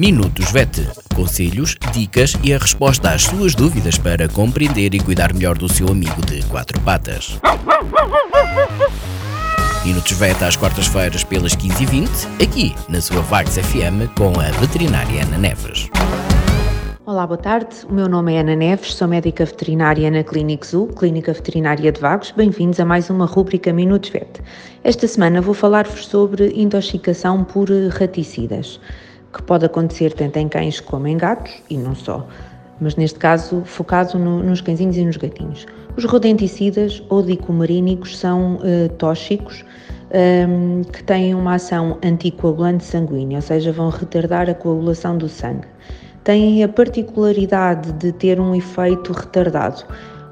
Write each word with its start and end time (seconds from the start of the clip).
Minutos 0.00 0.52
VET. 0.52 0.88
Conselhos, 1.12 1.76
dicas 1.92 2.36
e 2.44 2.54
a 2.54 2.58
resposta 2.58 3.10
às 3.10 3.22
suas 3.22 3.52
dúvidas 3.52 3.98
para 3.98 4.28
compreender 4.28 4.94
e 4.94 5.00
cuidar 5.00 5.34
melhor 5.34 5.58
do 5.58 5.68
seu 5.68 5.88
amigo 5.88 6.24
de 6.24 6.40
quatro 6.46 6.80
patas. 6.82 7.36
Minutos 9.84 10.12
VET 10.12 10.40
às 10.44 10.54
quartas-feiras 10.54 11.24
pelas 11.24 11.56
15h20, 11.56 12.08
aqui 12.40 12.76
na 12.88 13.00
sua 13.00 13.22
Vagos 13.22 13.58
FM 13.58 14.06
com 14.16 14.38
a 14.38 14.52
veterinária 14.60 15.24
Ana 15.24 15.36
Neves. 15.36 15.90
Olá, 17.04 17.26
boa 17.26 17.36
tarde. 17.36 17.74
O 17.90 17.92
meu 17.92 18.08
nome 18.08 18.34
é 18.34 18.38
Ana 18.38 18.54
Neves, 18.54 18.94
sou 18.94 19.08
médica 19.08 19.44
veterinária 19.44 20.08
na 20.12 20.22
Clínica 20.22 20.64
Zoo, 20.64 20.86
Clínica 20.94 21.32
Veterinária 21.32 21.90
de 21.90 22.00
Vagos. 22.00 22.30
Bem-vindos 22.36 22.78
a 22.78 22.84
mais 22.84 23.10
uma 23.10 23.26
rúbrica 23.26 23.72
Minutos 23.72 24.10
VET. 24.10 24.40
Esta 24.84 25.08
semana 25.08 25.40
vou 25.40 25.54
falar-vos 25.54 26.06
sobre 26.06 26.52
intoxicação 26.54 27.42
por 27.42 27.68
raticidas 27.98 28.78
que 29.32 29.42
pode 29.42 29.66
acontecer 29.66 30.12
tanto 30.12 30.38
em 30.38 30.48
cães 30.48 30.80
como 30.80 31.06
em 31.06 31.16
gatos, 31.16 31.52
e 31.68 31.76
não 31.76 31.94
só, 31.94 32.26
mas 32.80 32.96
neste 32.96 33.18
caso 33.18 33.62
focado 33.64 34.18
no, 34.18 34.42
nos 34.42 34.60
cãezinhos 34.60 34.96
e 34.96 35.04
nos 35.04 35.16
gatinhos. 35.16 35.66
Os 35.96 36.04
rodenticidas 36.04 37.02
ou 37.08 37.22
dicomarínicos 37.22 38.16
são 38.16 38.56
uh, 38.56 38.88
tóxicos 38.98 39.64
um, 40.48 40.82
que 40.84 41.02
têm 41.02 41.34
uma 41.34 41.54
ação 41.54 41.98
anticoagulante 42.02 42.84
sanguínea, 42.84 43.38
ou 43.38 43.42
seja, 43.42 43.72
vão 43.72 43.90
retardar 43.90 44.48
a 44.48 44.54
coagulação 44.54 45.18
do 45.18 45.28
sangue. 45.28 45.66
Têm 46.24 46.62
a 46.62 46.68
particularidade 46.68 47.92
de 47.92 48.12
ter 48.12 48.40
um 48.40 48.54
efeito 48.54 49.12
retardado. 49.12 49.84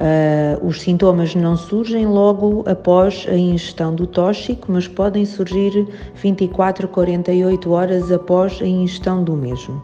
Uh, 0.00 0.66
os 0.66 0.80
sintomas 0.80 1.34
não 1.34 1.58
surgem 1.58 2.06
logo 2.06 2.64
após 2.66 3.26
a 3.28 3.36
ingestão 3.36 3.94
do 3.94 4.06
tóxico, 4.06 4.72
mas 4.72 4.88
podem 4.88 5.26
surgir 5.26 5.86
24 6.14 6.86
a 6.86 6.88
48 6.88 7.70
horas 7.70 8.10
após 8.10 8.62
a 8.62 8.66
ingestão 8.66 9.22
do 9.22 9.36
mesmo. 9.36 9.82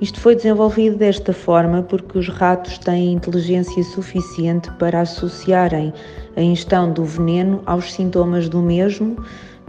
Isto 0.00 0.20
foi 0.20 0.36
desenvolvido 0.36 0.96
desta 0.96 1.32
forma 1.32 1.82
porque 1.82 2.16
os 2.16 2.28
ratos 2.28 2.78
têm 2.78 3.14
inteligência 3.14 3.82
suficiente 3.82 4.70
para 4.78 5.00
associarem 5.00 5.92
a 6.36 6.42
ingestão 6.42 6.92
do 6.92 7.04
veneno 7.04 7.60
aos 7.66 7.92
sintomas 7.92 8.48
do 8.48 8.62
mesmo 8.62 9.16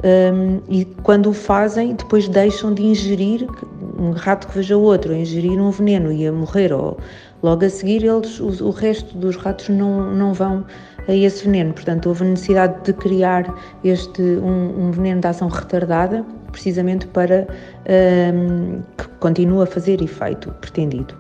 um, 0.04 0.62
e 0.70 0.86
quando 1.02 1.30
o 1.30 1.34
fazem, 1.34 1.96
depois 1.96 2.28
deixam 2.28 2.72
de 2.74 2.84
ingerir, 2.84 3.48
um 4.00 4.12
rato 4.12 4.48
que 4.48 4.56
veja 4.56 4.78
outro 4.78 5.14
a 5.14 5.18
ingerir 5.18 5.60
um 5.60 5.72
veneno 5.72 6.12
e 6.12 6.26
a 6.28 6.32
morrer 6.32 6.72
ou 6.74 6.98
Logo 7.44 7.64
a 7.64 7.70
seguir, 7.70 8.04
eles, 8.04 8.40
o, 8.40 8.66
o 8.66 8.72
resto 8.72 9.16
dos 9.16 9.36
ratos 9.36 9.70
não, 9.70 10.12
não 10.14 10.34
vão 10.34 10.66
a 11.08 11.14
esse 11.14 11.46
veneno. 11.46 11.72
Portanto, 11.72 12.08
houve 12.08 12.24
necessidade 12.24 12.84
de 12.84 12.94
criar 12.94 13.46
este, 13.84 14.22
um, 14.22 14.88
um 14.88 14.92
veneno 14.92 15.22
de 15.22 15.28
ação 15.28 15.48
retardada, 15.48 16.26
precisamente 16.52 17.06
para 17.08 17.48
um, 18.34 18.82
que 18.98 19.08
continue 19.20 19.64
a 19.64 19.68
fazer 19.68 20.02
efeito 20.02 20.52
pretendido. 20.62 21.14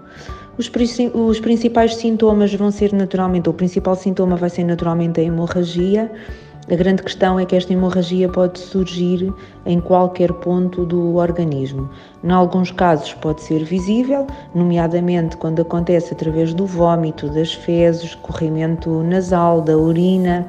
Os, 0.57 0.71
os, 1.13 1.39
principais 1.39 1.95
sintomas 1.95 2.51
vão 2.55 2.71
ser 2.71 2.91
naturalmente, 2.91 3.47
o 3.47 3.53
principal 3.53 3.95
sintoma 3.95 4.35
vai 4.35 4.49
ser 4.49 4.63
naturalmente 4.63 5.21
a 5.21 5.23
hemorragia, 5.23 6.11
a 6.69 6.75
grande 6.75 7.01
questão 7.01 7.39
é 7.39 7.45
que 7.45 7.55
esta 7.55 7.71
hemorragia 7.71 8.27
pode 8.27 8.59
surgir 8.59 9.33
em 9.65 9.79
qualquer 9.79 10.33
ponto 10.33 10.85
do 10.85 11.15
organismo. 11.15 11.89
Em 12.21 12.29
alguns 12.29 12.71
casos 12.71 13.13
pode 13.13 13.41
ser 13.41 13.63
visível, 13.63 14.27
nomeadamente 14.53 15.37
quando 15.37 15.61
acontece 15.61 16.13
através 16.13 16.53
do 16.53 16.65
vômito, 16.65 17.29
das 17.29 17.53
fezes, 17.53 18.15
corrimento 18.15 19.01
nasal, 19.03 19.61
da 19.61 19.77
urina 19.77 20.45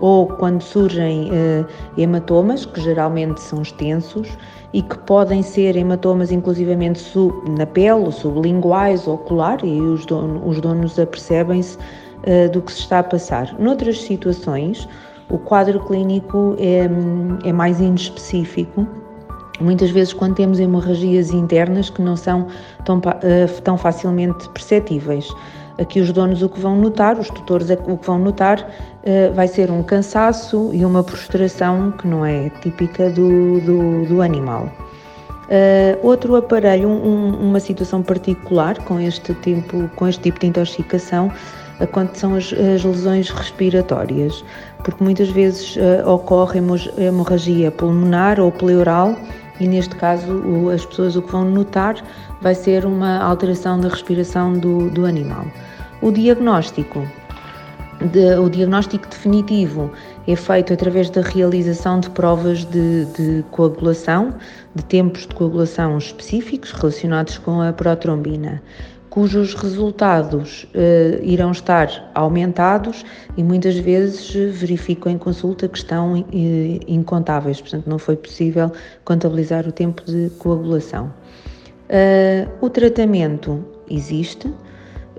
ou 0.00 0.26
quando 0.26 0.62
surgem 0.62 1.28
eh, 1.32 1.64
hematomas, 1.96 2.64
que 2.64 2.80
geralmente 2.80 3.40
são 3.40 3.60
extensos 3.60 4.28
e 4.72 4.80
que 4.80 4.96
podem 4.98 5.42
ser 5.42 5.76
hematomas 5.76 6.30
inclusivamente 6.30 6.98
sub, 6.98 7.34
na 7.50 7.66
pele, 7.66 8.10
sublinguais, 8.12 9.06
ocular, 9.08 9.58
e 9.64 9.80
os 9.80 10.06
donos, 10.06 10.42
os 10.46 10.60
donos 10.60 10.98
apercebem-se 10.98 11.76
eh, 12.22 12.48
do 12.48 12.62
que 12.62 12.72
se 12.72 12.80
está 12.80 13.00
a 13.00 13.02
passar. 13.02 13.54
Noutras 13.58 14.00
situações, 14.00 14.88
o 15.30 15.38
quadro 15.38 15.80
clínico 15.80 16.56
é, 16.58 16.88
é 17.48 17.52
mais 17.52 17.80
inespecífico. 17.80 18.86
Muitas 19.60 19.90
vezes, 19.90 20.12
quando 20.12 20.36
temos 20.36 20.60
hemorragias 20.60 21.30
internas 21.30 21.90
que 21.90 22.00
não 22.00 22.16
são 22.16 22.46
tão, 22.84 23.00
eh, 23.22 23.46
tão 23.64 23.76
facilmente 23.76 24.48
perceptíveis, 24.50 25.28
aqui 25.80 26.00
os 26.00 26.12
donos 26.12 26.42
o 26.42 26.48
que 26.48 26.60
vão 26.60 26.76
notar, 26.76 27.18
os 27.18 27.28
tutores 27.28 27.68
o 27.70 27.96
que 27.96 28.06
vão 28.06 28.20
notar, 28.20 28.70
eh, 29.02 29.30
vai 29.34 29.48
ser 29.48 29.70
um 29.70 29.82
cansaço 29.82 30.70
e 30.72 30.84
uma 30.84 31.02
prostração 31.02 31.90
que 31.90 32.06
não 32.06 32.24
é 32.24 32.50
típica 32.62 33.10
do, 33.10 33.60
do, 33.60 34.06
do 34.06 34.22
animal. 34.22 34.68
Uh, 35.48 36.06
outro 36.06 36.36
aparelho, 36.36 36.90
um, 36.90 37.48
uma 37.48 37.58
situação 37.58 38.02
particular 38.02 38.76
com 38.84 39.00
este, 39.00 39.34
com 39.96 40.06
este 40.06 40.20
tipo 40.20 40.38
de 40.40 40.46
intoxicação, 40.46 41.32
quando 41.86 42.10
as, 42.36 42.52
as 42.52 42.84
lesões 42.84 43.30
respiratórias, 43.30 44.44
porque 44.82 45.02
muitas 45.02 45.28
vezes 45.30 45.76
uh, 45.76 46.08
ocorre 46.08 46.60
hemorragia 46.96 47.70
pulmonar 47.70 48.40
ou 48.40 48.50
pleural 48.50 49.16
e 49.60 49.66
neste 49.66 49.94
caso 49.96 50.32
o, 50.32 50.70
as 50.70 50.84
pessoas 50.84 51.16
o 51.16 51.22
que 51.22 51.32
vão 51.32 51.44
notar 51.44 51.96
vai 52.40 52.54
ser 52.54 52.84
uma 52.84 53.18
alteração 53.18 53.80
da 53.80 53.88
respiração 53.88 54.52
do, 54.52 54.90
do 54.90 55.06
animal. 55.06 55.46
O 56.00 56.10
diagnóstico 56.10 57.06
de, 58.12 58.34
o 58.38 58.48
diagnóstico 58.48 59.08
definitivo 59.08 59.90
é 60.26 60.36
feito 60.36 60.72
através 60.72 61.10
da 61.10 61.20
realização 61.20 61.98
de 62.00 62.10
provas 62.10 62.64
de, 62.64 63.04
de, 63.06 63.44
coagulação, 63.50 64.34
de 64.74 64.84
tempos 64.84 65.26
de 65.26 65.34
coagulação 65.34 65.98
específicos 65.98 66.70
relacionados 66.72 67.38
com 67.38 67.60
a 67.60 67.72
protrombina 67.72 68.62
cujos 69.18 69.52
resultados 69.52 70.62
uh, 70.62 71.24
irão 71.24 71.50
estar 71.50 72.08
aumentados 72.14 73.04
e 73.36 73.42
muitas 73.42 73.76
vezes 73.76 74.32
verificam 74.56 75.10
em 75.10 75.18
consulta 75.18 75.66
que 75.66 75.76
estão 75.76 76.20
uh, 76.20 76.24
incontáveis, 76.86 77.60
portanto 77.60 77.88
não 77.88 77.98
foi 77.98 78.14
possível 78.14 78.70
contabilizar 79.04 79.66
o 79.66 79.72
tempo 79.72 80.04
de 80.04 80.30
coagulação. 80.38 81.12
Uh, 81.90 82.48
o 82.64 82.70
tratamento 82.70 83.64
existe, 83.90 84.54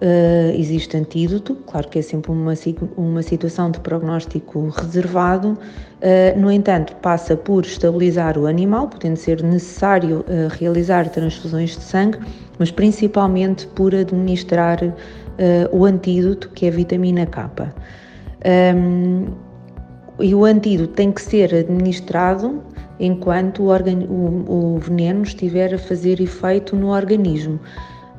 Uh, 0.01 0.57
existe 0.57 0.95
antídoto, 0.95 1.55
claro 1.67 1.89
que 1.89 1.99
é 1.99 2.01
sempre 2.01 2.31
uma, 2.31 2.53
uma 2.95 3.21
situação 3.21 3.69
de 3.69 3.81
prognóstico 3.81 4.69
reservado, 4.69 5.57
uh, 5.57 6.39
no 6.39 6.49
entanto, 6.49 6.95
passa 7.01 7.35
por 7.35 7.65
estabilizar 7.65 8.37
o 8.37 8.47
animal, 8.47 8.87
podendo 8.87 9.17
ser 9.17 9.43
necessário 9.43 10.19
uh, 10.19 10.47
realizar 10.57 11.09
transfusões 11.09 11.71
de 11.71 11.83
sangue, 11.83 12.17
mas 12.57 12.71
principalmente 12.71 13.67
por 13.67 13.93
administrar 13.93 14.79
o 15.71 15.85
antídoto, 15.85 16.49
que 16.49 16.65
é 16.65 16.67
a 16.67 16.71
vitamina 16.73 17.25
K. 17.25 17.49
Um, 18.75 19.27
e 20.19 20.35
o 20.35 20.43
antídoto 20.43 20.91
tem 20.93 21.13
que 21.13 21.21
ser 21.21 21.55
administrado 21.55 22.61
enquanto 22.99 23.63
o, 23.63 23.71
o, 23.71 24.75
o 24.75 24.79
veneno 24.79 25.23
estiver 25.23 25.73
a 25.73 25.77
fazer 25.77 26.19
efeito 26.19 26.75
no 26.75 26.89
organismo. 26.89 27.57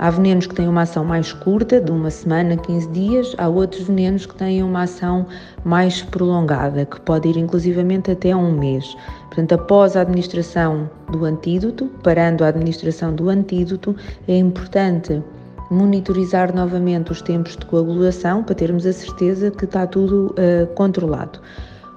Há 0.03 0.09
venenos 0.09 0.47
que 0.47 0.55
têm 0.55 0.67
uma 0.67 0.81
ação 0.81 1.05
mais 1.05 1.31
curta, 1.31 1.79
de 1.79 1.93
uma 1.93 2.09
semana, 2.09 2.57
15 2.57 2.89
dias, 2.89 3.35
há 3.37 3.47
outros 3.47 3.83
venenos 3.83 4.25
que 4.25 4.35
têm 4.35 4.63
uma 4.63 4.85
ação 4.85 5.27
mais 5.63 6.01
prolongada, 6.01 6.87
que 6.87 6.99
pode 7.03 7.29
ir 7.29 7.37
inclusivamente 7.37 8.11
até 8.11 8.35
um 8.35 8.51
mês. 8.51 8.97
Portanto, 9.27 9.53
após 9.53 9.99
a 9.99 10.01
administração 10.01 10.89
do 11.13 11.27
antídoto, 11.27 11.85
parando 12.03 12.45
a 12.45 12.49
administração 12.49 13.15
do 13.15 13.29
antídoto, 13.29 13.95
é 14.27 14.39
importante 14.39 15.23
monitorizar 15.71 16.57
novamente 16.57 17.13
os 17.13 17.21
tempos 17.21 17.55
de 17.55 17.67
coagulação 17.67 18.43
para 18.43 18.55
termos 18.55 18.87
a 18.87 18.95
certeza 18.95 19.51
que 19.51 19.67
está 19.67 19.87
tudo 19.87 20.35
uh, 20.39 20.67
controlado. 20.77 21.41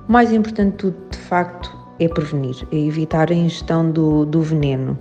O 0.10 0.12
mais 0.12 0.30
importante 0.34 0.72
de 0.72 0.78
tudo, 0.78 0.98
de 1.10 1.18
facto, 1.20 1.74
é 2.02 2.10
prevenir, 2.10 2.68
é 2.70 2.76
evitar 2.76 3.32
a 3.32 3.34
ingestão 3.34 3.90
do, 3.90 4.26
do 4.26 4.42
veneno. 4.42 5.00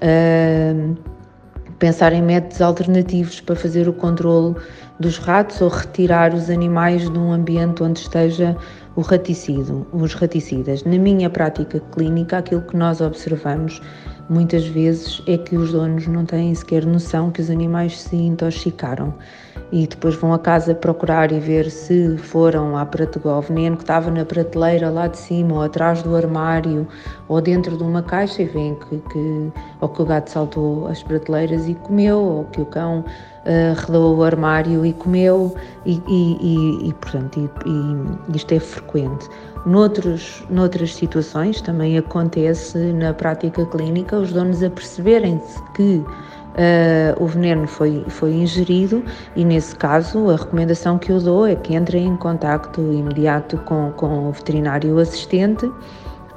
Uh, 0.00 0.96
pensar 1.78 2.12
em 2.12 2.22
métodos 2.22 2.60
alternativos 2.60 3.40
para 3.40 3.56
fazer 3.56 3.88
o 3.88 3.92
controle 3.92 4.56
dos 4.98 5.18
ratos 5.18 5.60
ou 5.60 5.68
retirar 5.68 6.34
os 6.34 6.50
animais 6.50 7.08
de 7.08 7.18
um 7.18 7.32
ambiente 7.32 7.82
onde 7.82 8.00
esteja 8.00 8.56
o 8.96 9.00
raticídio, 9.00 9.86
os 9.92 10.14
raticidas. 10.14 10.82
Na 10.82 10.98
minha 10.98 11.30
prática 11.30 11.80
clínica, 11.92 12.38
aquilo 12.38 12.62
que 12.62 12.76
nós 12.76 13.00
observamos 13.00 13.80
muitas 14.28 14.66
vezes 14.66 15.22
é 15.26 15.38
que 15.38 15.56
os 15.56 15.72
donos 15.72 16.06
não 16.06 16.24
têm 16.24 16.54
sequer 16.54 16.84
noção 16.84 17.30
que 17.30 17.40
os 17.40 17.50
animais 17.50 18.00
se 18.00 18.16
intoxicaram. 18.16 19.14
E 19.70 19.86
depois 19.86 20.14
vão 20.14 20.32
a 20.32 20.38
casa 20.38 20.74
procurar 20.74 21.30
e 21.30 21.38
ver 21.38 21.70
se 21.70 22.16
foram 22.16 22.76
à 22.76 22.86
prateleira, 22.86 23.36
ao 23.36 23.42
veneno 23.42 23.76
que 23.76 23.82
estava 23.82 24.10
na 24.10 24.24
prateleira 24.24 24.88
lá 24.88 25.08
de 25.08 25.18
cima 25.18 25.54
ou 25.54 25.62
atrás 25.62 26.02
do 26.02 26.16
armário 26.16 26.86
ou 27.28 27.40
dentro 27.40 27.76
de 27.76 27.82
uma 27.82 28.02
caixa 28.02 28.42
e 28.42 28.46
veem 28.46 28.74
que, 28.76 28.98
que 28.98 29.52
ou 29.80 29.88
que 29.88 30.02
o 30.02 30.06
gato 30.06 30.30
saltou 30.30 30.86
as 30.88 31.02
prateleiras 31.02 31.68
e 31.68 31.74
comeu 31.74 32.18
ou 32.18 32.44
que 32.44 32.60
o 32.60 32.66
cão 32.66 33.04
relou 33.86 34.16
o 34.16 34.22
armário 34.22 34.84
e 34.84 34.92
comeu, 34.92 35.54
e, 35.86 36.02
e, 36.06 36.38
e, 36.40 36.88
e 36.88 36.92
portanto, 36.94 37.50
isto 38.34 38.52
é 38.52 38.60
frequente. 38.60 39.28
Noutros, 39.66 40.44
noutras 40.50 40.94
situações 40.94 41.60
também 41.60 41.98
acontece 41.98 42.78
na 42.92 43.12
prática 43.12 43.66
clínica 43.66 44.16
os 44.16 44.32
donos 44.32 44.62
a 44.62 44.70
perceberem-se 44.70 45.62
que 45.74 46.04
Uh, 46.58 47.22
o 47.22 47.26
veneno 47.28 47.68
foi, 47.68 48.04
foi 48.08 48.32
ingerido 48.32 49.04
e, 49.36 49.44
nesse 49.44 49.76
caso, 49.76 50.28
a 50.28 50.34
recomendação 50.34 50.98
que 50.98 51.12
eu 51.12 51.20
dou 51.20 51.46
é 51.46 51.54
que 51.54 51.76
entrem 51.76 52.08
em 52.08 52.16
contacto 52.16 52.80
imediato 52.80 53.58
com, 53.58 53.92
com 53.92 54.28
o 54.28 54.32
veterinário 54.32 54.98
assistente. 54.98 55.70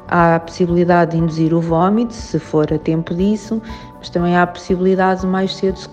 Há 0.07 0.35
a 0.35 0.39
possibilidade 0.39 1.11
de 1.11 1.17
induzir 1.17 1.55
o 1.55 1.59
vômito, 1.59 2.13
se 2.13 2.37
for 2.37 2.71
a 2.71 2.77
tempo 2.77 3.15
disso, 3.15 3.59
mas 4.01 4.09
também 4.09 4.35
há 4.35 4.41
a 4.41 4.47
possibilidade 4.47 5.21
de 5.21 5.27
mais 5.27 5.55
cedo 5.55 5.77
se 5.77 5.87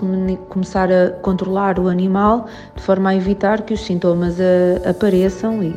começar 0.49 0.91
a 0.91 1.11
controlar 1.21 1.79
o 1.79 1.89
animal 1.89 2.49
de 2.75 2.83
forma 2.83 3.11
a 3.11 3.15
evitar 3.15 3.61
que 3.63 3.75
os 3.75 3.85
sintomas 3.85 4.39
a, 4.41 4.89
apareçam 4.89 5.63
e, 5.63 5.75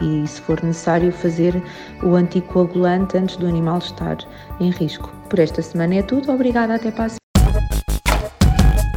e, 0.00 0.22
e, 0.22 0.26
se 0.26 0.40
for 0.40 0.62
necessário, 0.62 1.12
fazer 1.12 1.60
o 2.04 2.14
anticoagulante 2.14 3.18
antes 3.18 3.36
do 3.36 3.48
animal 3.48 3.78
estar 3.78 4.18
em 4.60 4.70
risco. 4.70 5.12
Por 5.28 5.40
esta 5.40 5.60
semana 5.60 5.96
é 5.96 6.02
tudo. 6.02 6.30
Obrigada, 6.30 6.76
até 6.76 6.92
para 6.92 7.06
a 7.06 7.22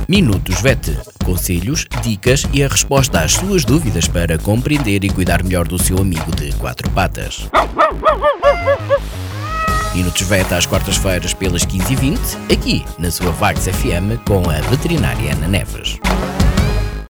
Minutos 0.08 0.62
VET. 0.62 0.96
Conselhos, 1.24 1.88
dicas 2.04 2.44
e 2.54 2.64
a 2.64 2.68
resposta 2.68 3.22
às 3.22 3.34
suas 3.34 3.66
dúvidas 3.66 4.08
para 4.08 4.38
compreender 4.38 5.04
e 5.04 5.10
cuidar 5.10 5.44
melhor 5.44 5.68
do 5.68 5.82
seu 5.82 5.98
amigo 5.98 6.32
de 6.36 6.54
quatro 6.58 6.88
patas. 6.92 7.50
Minutos 9.96 10.24
VET 10.24 10.54
às 10.54 10.66
quartas-feiras 10.66 11.34
pelas 11.34 11.66
15h20, 11.66 12.20
aqui 12.52 12.86
na 13.00 13.10
sua 13.10 13.32
Vagos 13.32 13.66
FM 13.66 14.20
com 14.28 14.50
a 14.50 14.60
veterinária 14.70 15.32
Ana 15.32 15.48
Neves. 15.48 15.98